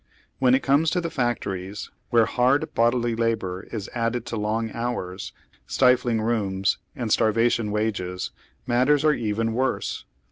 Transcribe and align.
When 0.39 0.55
it 0.55 0.63
comes 0.63 0.89
to 0.89 0.99
the 0.99 1.11
factories, 1.11 1.91
where 2.09 2.25
hard 2.25 2.73
bod 2.73 2.95
ily 2.95 3.13
labor 3.15 3.67
IS 3.71 3.87
added 3.93 4.25
to 4.25 4.35
long 4.35 4.71
hours, 4.71 5.31
stifling 5.67 6.21
rooms, 6.21 6.79
and 6.95 7.11
starva 7.11 7.51
tion 7.51 7.69
wages, 7.69 8.31
matters 8.65 9.05
are 9.05 9.13
even 9.13 9.53
worse. 9.53 10.05